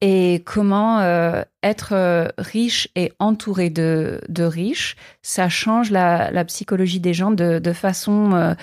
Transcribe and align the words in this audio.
et 0.00 0.42
comment 0.44 1.00
euh, 1.00 1.42
être 1.62 1.92
euh, 1.92 2.28
riche 2.36 2.88
et 2.96 3.12
entouré 3.18 3.70
de, 3.70 4.20
de 4.28 4.42
riches, 4.44 4.96
ça 5.22 5.48
change 5.48 5.90
la, 5.90 6.30
la 6.30 6.44
psychologie 6.44 7.00
des 7.00 7.14
gens 7.14 7.30
de, 7.30 7.58
de 7.58 7.72
façon 7.72 8.32
euh, 8.34 8.54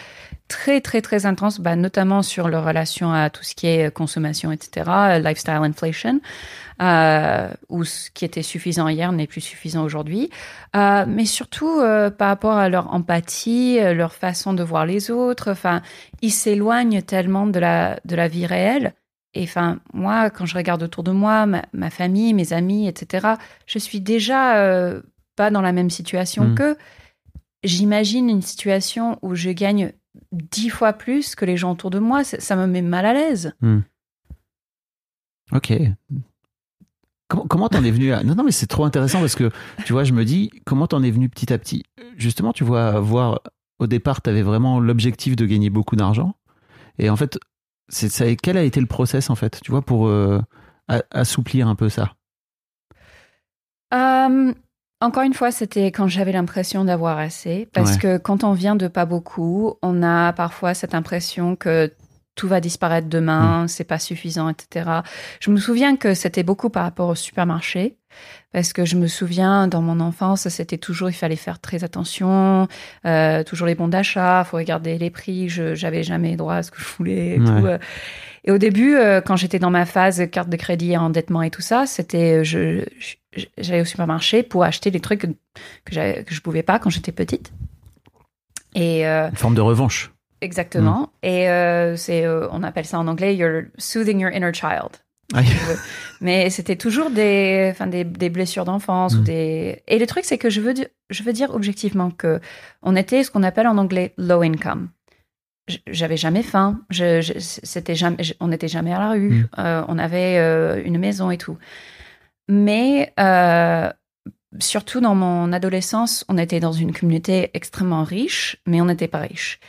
très 0.47 0.81
très 0.81 1.01
très 1.01 1.25
intense, 1.25 1.59
bah, 1.59 1.75
notamment 1.75 2.21
sur 2.21 2.49
leur 2.49 2.65
relation 2.65 3.11
à 3.11 3.31
tout 3.31 3.43
ce 3.43 3.55
qui 3.55 3.65
est 3.65 3.91
consommation, 3.91 4.51
etc., 4.51 5.19
lifestyle 5.23 5.53
inflation, 5.53 6.21
euh, 6.81 7.49
où 7.69 7.83
ce 7.83 8.11
qui 8.11 8.25
était 8.25 8.43
suffisant 8.43 8.87
hier 8.87 9.11
n'est 9.11 9.27
plus 9.27 9.41
suffisant 9.41 9.83
aujourd'hui, 9.83 10.29
euh, 10.75 11.05
mais 11.07 11.25
surtout 11.25 11.79
euh, 11.79 12.11
par 12.11 12.27
rapport 12.27 12.57
à 12.57 12.69
leur 12.69 12.93
empathie, 12.93 13.79
leur 13.79 14.13
façon 14.13 14.53
de 14.53 14.63
voir 14.63 14.85
les 14.85 15.09
autres. 15.09 15.51
Enfin, 15.51 15.81
ils 16.21 16.31
s'éloignent 16.31 17.01
tellement 17.01 17.47
de 17.47 17.59
la 17.59 17.99
de 18.05 18.15
la 18.15 18.27
vie 18.27 18.45
réelle. 18.45 18.93
Et 19.35 19.43
enfin, 19.43 19.79
moi, 19.93 20.29
quand 20.29 20.45
je 20.45 20.55
regarde 20.55 20.83
autour 20.83 21.03
de 21.03 21.11
moi, 21.11 21.45
ma, 21.45 21.63
ma 21.73 21.89
famille, 21.89 22.33
mes 22.33 22.53
amis, 22.53 22.87
etc., 22.87 23.27
je 23.65 23.79
suis 23.79 23.99
déjà 23.99 24.57
euh, 24.57 25.01
pas 25.35 25.49
dans 25.49 25.61
la 25.61 25.71
même 25.71 25.89
situation 25.89 26.45
Mm. 26.49 26.55
qu'eux. 26.55 26.77
J'imagine 27.63 28.29
une 28.29 28.41
situation 28.41 29.17
où 29.21 29.35
je 29.35 29.49
gagne 29.49 29.93
dix 30.31 30.69
fois 30.69 30.93
plus 30.93 31.33
que 31.33 31.45
les 31.45 31.57
gens 31.57 31.71
autour 31.71 31.89
de 31.89 31.99
moi. 31.99 32.23
Ça, 32.23 32.39
ça 32.39 32.55
me 32.55 32.67
met 32.67 32.81
mal 32.81 33.05
à 33.05 33.13
l'aise. 33.13 33.53
Ok. 35.51 35.73
Comment 37.29 37.47
comment 37.47 37.69
t'en 37.69 37.83
es 37.83 37.91
venu 37.91 38.11
à... 38.11 38.23
Non, 38.23 38.35
non, 38.35 38.43
mais 38.43 38.51
c'est 38.51 38.67
trop 38.67 38.85
intéressant 38.85 39.19
parce 39.19 39.35
que, 39.35 39.49
tu 39.85 39.93
vois, 39.93 40.03
je 40.03 40.13
me 40.13 40.25
dis, 40.25 40.51
comment 40.65 40.87
t'en 40.87 41.01
es 41.03 41.09
venu 41.09 41.29
petit 41.29 41.51
à 41.53 41.57
petit? 41.57 41.83
Justement, 42.17 42.53
tu 42.53 42.63
vois, 42.63 42.99
voir, 42.99 43.41
au 43.79 43.87
départ, 43.87 44.21
t'avais 44.21 44.43
vraiment 44.43 44.79
l'objectif 44.79 45.35
de 45.35 45.45
gagner 45.45 45.69
beaucoup 45.69 45.95
d'argent. 45.95 46.35
Et 46.99 47.09
en 47.09 47.15
fait, 47.15 47.39
c'est 47.89 48.09
ça, 48.09 48.25
quel 48.35 48.57
a 48.57 48.63
été 48.63 48.79
le 48.79 48.85
process, 48.87 49.29
en 49.29 49.35
fait, 49.35 49.59
tu 49.61 49.71
vois, 49.71 49.81
pour 49.81 50.07
euh, 50.07 50.39
assouplir 51.11 51.67
un 51.67 51.75
peu 51.75 51.89
ça? 51.89 52.13
Euh, 53.93 54.53
encore 55.01 55.23
une 55.23 55.33
fois, 55.33 55.51
c'était 55.51 55.87
quand 55.91 56.07
j'avais 56.07 56.31
l'impression 56.31 56.85
d'avoir 56.85 57.17
assez. 57.17 57.67
Parce 57.73 57.93
Ouais. 57.93 57.97
que 57.97 58.17
quand 58.17 58.43
on 58.43 58.53
vient 58.53 58.75
de 58.75 58.87
pas 58.87 59.05
beaucoup, 59.05 59.75
on 59.81 60.01
a 60.03 60.33
parfois 60.33 60.73
cette 60.73 60.95
impression 60.95 61.55
que 61.55 61.93
tout 62.35 62.47
va 62.47 62.59
disparaître 62.61 63.07
Mm. 63.07 63.09
demain, 63.09 63.67
c'est 63.67 63.83
pas 63.83 63.99
suffisant, 63.99 64.49
etc. 64.49 64.89
Je 65.39 65.51
me 65.51 65.57
souviens 65.57 65.95
que 65.95 66.13
c'était 66.13 66.43
beaucoup 66.43 66.69
par 66.69 66.83
rapport 66.83 67.09
au 67.09 67.15
supermarché. 67.15 67.97
Parce 68.51 68.73
que 68.73 68.85
je 68.85 68.95
me 68.95 69.07
souviens, 69.07 69.67
dans 69.67 69.81
mon 69.81 69.99
enfance, 69.99 70.47
c'était 70.49 70.77
toujours, 70.77 71.09
il 71.09 71.13
fallait 71.15 71.35
faire 71.35 71.59
très 71.59 71.83
attention, 71.83 72.67
euh, 73.07 73.43
toujours 73.43 73.65
les 73.65 73.73
bons 73.73 73.87
d'achat, 73.87 74.43
faut 74.43 74.57
regarder 74.57 74.99
les 74.99 75.09
prix, 75.09 75.49
je 75.49 75.73
j'avais 75.73 76.03
jamais 76.03 76.35
droit 76.35 76.53
à 76.55 76.61
ce 76.63 76.69
que 76.69 76.79
je 76.79 76.85
voulais 76.95 77.35
et 77.37 77.39
Ouais. 77.39 77.45
tout. 77.45 77.65
euh. 77.65 77.79
Et 78.43 78.51
au 78.51 78.59
début, 78.59 78.93
euh, 78.95 79.19
quand 79.21 79.35
j'étais 79.35 79.57
dans 79.57 79.71
ma 79.71 79.85
phase 79.87 80.29
carte 80.29 80.49
de 80.49 80.57
crédit, 80.57 80.95
endettement 80.95 81.41
et 81.41 81.49
tout 81.49 81.63
ça, 81.63 81.87
c'était, 81.87 82.43
je, 82.45 82.85
j'allais 83.57 83.81
au 83.81 83.85
supermarché 83.85 84.43
pour 84.43 84.63
acheter 84.63 84.91
les 84.91 84.99
trucs 84.99 85.21
que, 85.21 85.27
que, 85.85 86.21
que 86.21 86.33
je 86.35 86.41
pouvais 86.41 86.61
pas 86.61 86.77
quand 86.77 86.91
j'étais 86.91 87.11
petite. 87.13 87.51
Et 88.75 89.07
euh, 89.07 89.29
Une 89.29 89.35
forme 89.35 89.55
de 89.55 89.61
revanche. 89.61 90.11
Exactement. 90.43 91.09
Et 91.23 91.49
euh, 91.49 91.95
c'est, 91.95 92.25
euh, 92.25 92.47
on 92.51 92.63
appelle 92.63 92.85
ça 92.85 92.99
en 92.99 93.07
anglais, 93.07 93.35
you're 93.35 93.63
soothing 93.77 94.19
your 94.19 94.31
inner 94.31 94.53
child. 94.53 94.89
Ah. 95.33 95.41
Mais 96.21 96.49
c'était 96.49 96.75
toujours 96.75 97.09
des, 97.09 97.69
enfin 97.71 97.87
des, 97.87 98.03
des 98.03 98.29
blessures 98.29 98.65
d'enfance 98.65 99.15
ou 99.15 99.21
Mm. 99.21 99.23
des. 99.23 99.83
Et 99.87 99.97
le 99.97 100.05
truc, 100.05 100.25
c'est 100.25 100.37
que 100.37 100.49
je 100.49 100.61
veux, 100.61 100.73
je 101.09 101.23
veux 101.23 101.33
dire 101.33 101.49
objectivement 101.55 102.11
que 102.11 102.39
on 102.83 102.95
était 102.95 103.23
ce 103.23 103.31
qu'on 103.31 103.41
appelle 103.43 103.67
en 103.67 103.77
anglais 103.77 104.13
low 104.17 104.41
income. 104.41 104.89
J'avais 105.87 106.17
jamais 106.17 106.43
faim. 106.43 106.81
Je, 106.89 107.21
je- 107.21 107.39
c'était 107.39 107.95
jamais, 107.95 108.17
on 108.41 108.49
n'était 108.49 108.67
jamais 108.67 108.93
à 108.93 108.99
la 108.99 109.11
rue. 109.11 109.29
Mm. 109.29 109.49
Euh, 109.59 109.83
on 109.87 109.97
avait 109.97 110.81
une 110.83 110.97
maison 110.99 111.31
et 111.31 111.37
tout. 111.37 111.57
Mais 112.49 113.13
surtout 114.59 114.99
dans 115.01 115.15
mon 115.15 115.51
adolescence, 115.51 116.25
on 116.29 116.37
était 116.37 116.59
dans 116.59 116.73
une 116.73 116.93
communauté 116.93 117.49
extrêmement 117.55 118.03
riche, 118.03 118.57
mais 118.67 118.81
on 118.81 118.85
n'était 118.85 119.07
pas 119.07 119.19
riche. 119.19 119.59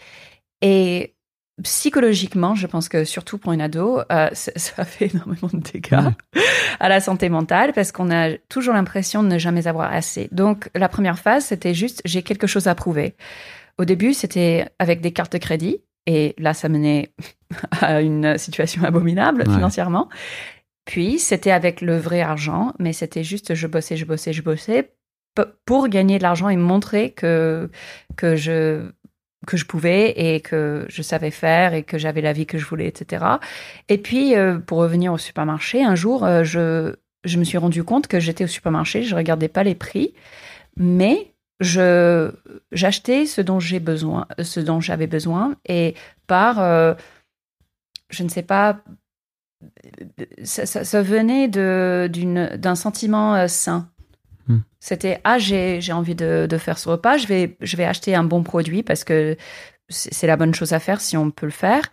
Et 0.67 1.15
psychologiquement, 1.63 2.55
je 2.55 2.67
pense 2.67 2.89
que 2.89 3.05
surtout 3.05 3.39
pour 3.39 3.53
une 3.53 3.61
ado, 3.61 4.01
euh, 4.11 4.29
ça, 4.33 4.53
ça 4.57 4.85
fait 4.85 5.07
énormément 5.15 5.49
de 5.53 5.59
dégâts 5.61 6.11
à 6.81 6.89
la 6.89 7.01
santé 7.01 7.29
mentale 7.29 7.73
parce 7.73 7.93
qu'on 7.93 8.11
a 8.11 8.37
toujours 8.49 8.75
l'impression 8.75 9.23
de 9.23 9.29
ne 9.29 9.39
jamais 9.39 9.67
avoir 9.69 9.93
assez. 9.93 10.29
Donc 10.33 10.69
la 10.75 10.89
première 10.89 11.19
phase, 11.19 11.45
c'était 11.45 11.75
juste 11.75 12.03
j'ai 12.05 12.23
quelque 12.23 12.47
chose 12.47 12.67
à 12.67 12.75
prouver. 12.75 13.15
Au 13.79 13.85
début, 13.85 14.15
c'était 14.15 14.67
avec 14.79 15.01
des 15.01 15.13
cartes 15.13 15.33
de 15.33 15.39
crédit 15.39 15.79
et 16.07 16.35
là, 16.39 16.55
ça 16.55 16.69
menait 16.69 17.13
à 17.81 18.01
une 18.01 18.37
situation 18.39 18.83
abominable 18.85 19.45
Ouais. 19.47 19.55
financièrement. 19.55 20.09
Puis 20.87 21.19
c'était 21.19 21.51
avec 21.53 21.81
le 21.81 21.97
vrai 21.97 22.21
argent, 22.21 22.75
mais 22.79 22.93
c'était 22.93 23.25
juste 23.25 23.55
je 23.55 23.67
bossais, 23.67 23.97
je 23.97 24.05
bossais, 24.05 24.33
je 24.33 24.43
bossais 24.43 24.93
pour 25.65 25.89
gagner 25.89 26.19
de 26.19 26.23
l'argent 26.23 26.49
et 26.49 26.57
montrer 26.57 27.11
que 27.13 27.71
que 28.17 28.37
je 28.37 28.91
que 29.47 29.56
je 29.56 29.65
pouvais 29.66 30.10
et 30.16 30.41
que 30.41 30.87
je 30.88 31.03
savais 31.03 31.31
faire 31.31 31.75
et 31.75 31.82
que 31.82 31.99
j'avais 31.99 32.21
la 32.21 32.32
vie 32.32 32.47
que 32.47 32.59
je 32.59 32.66
voulais, 32.66 32.88
etc. 32.88 33.25
Et 33.88 33.99
puis, 33.99 34.37
euh, 34.37 34.59
pour 34.59 34.78
revenir 34.78 35.12
au 35.12 35.19
supermarché, 35.19 35.82
un 35.84 35.94
jour, 35.94 36.25
euh, 36.25 36.44
je, 36.44 36.94
je 37.25 37.38
me 37.38 37.44
suis 37.44 37.59
rendu 37.59 37.84
compte 37.84 38.06
que 38.09 38.21
j'étais 38.21 38.44
au 38.44 38.49
supermarché, 38.49 39.03
je 39.03 39.15
regardais 39.16 39.49
pas 39.49 39.62
les 39.65 39.75
prix, 39.75 40.15
mais 40.77 41.32
je 41.60 42.32
j'achetais 42.72 43.27
ce 43.27 43.41
dont 43.41 43.60
j'ai 43.60 43.81
besoin, 43.81 44.27
ce 44.43 44.60
dont 44.60 44.81
j'avais 44.81 45.06
besoin, 45.06 45.56
et 45.69 45.94
par, 46.26 46.61
euh, 46.61 46.94
je 48.11 48.22
ne 48.25 48.28
sais 48.28 48.43
pas, 48.43 48.81
ça, 50.43 50.66
ça- 50.66 50.84
ça 50.84 51.03
venait 51.03 51.49
d'un 51.49 52.75
sentiment 52.75 53.34
euh, 53.34 53.49
sain. 53.49 53.88
C'était 54.84 55.19
ah 55.25 55.39
j'ai 55.39 55.81
j'ai 55.81 55.95
envie 55.95 56.15
de, 56.15 56.47
de 56.47 56.59
faire 56.59 56.77
ce 56.77 56.91
repas, 56.91 57.17
je 57.17 57.27
vais 57.27 57.56
je 57.62 57.75
vais 57.78 57.87
acheter 57.87 58.15
un 58.15 58.22
bon 58.22 58.43
produit 58.43 58.83
parce 58.83 59.03
que 59.03 59.34
c'est 59.89 60.27
la 60.27 60.37
bonne 60.37 60.55
chose 60.55 60.75
à 60.75 60.78
faire 60.78 61.00
si 61.00 61.17
on 61.17 61.31
peut 61.31 61.47
le 61.47 61.53
faire, 61.53 61.91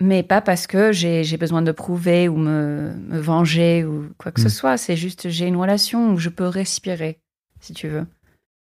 mais 0.00 0.24
pas 0.24 0.40
parce 0.40 0.66
que 0.66 0.90
j'ai 0.90 1.22
j'ai 1.22 1.36
besoin 1.36 1.62
de 1.62 1.70
prouver 1.70 2.28
ou 2.28 2.36
me, 2.36 2.94
me 2.96 3.20
venger 3.20 3.84
ou 3.84 4.08
quoi 4.18 4.32
que 4.32 4.40
ce 4.40 4.48
soit. 4.48 4.76
C'est 4.76 4.96
juste 4.96 5.28
j'ai 5.28 5.46
une 5.46 5.54
relation 5.54 6.14
où 6.14 6.18
je 6.18 6.30
peux 6.30 6.48
respirer, 6.48 7.20
si 7.60 7.74
tu 7.74 7.86
veux. 7.86 8.06